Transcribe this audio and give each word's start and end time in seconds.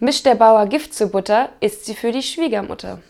Mischt 0.00 0.26
der 0.26 0.34
Bauer 0.34 0.66
Gift 0.66 0.94
zur 0.94 1.08
Butter, 1.08 1.50
ist 1.60 1.84
sie 1.84 1.94
für 1.94 2.12
die 2.12 2.22
Schwiegermutter. 2.22 3.00